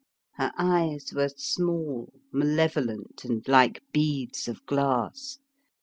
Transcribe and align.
Her 0.37 0.51
eyes 0.57 1.13
were 1.13 1.29
small, 1.29 2.11
malevolent, 2.33 3.23
and 3.23 3.47
like 3.47 3.83
beads 3.93 4.47
of 4.47 4.65
glass. 4.65 5.37